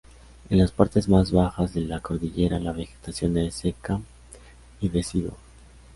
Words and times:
En 0.49 0.57
las 0.57 0.71
partes 0.71 1.07
más 1.07 1.31
bajas 1.31 1.75
de 1.75 1.81
la 1.81 1.99
cordillera 1.99 2.57
la 2.57 2.71
vegetación 2.71 3.37
es 3.37 3.53
seca 3.53 4.01
y 4.79 4.89
decidua. 4.89 5.33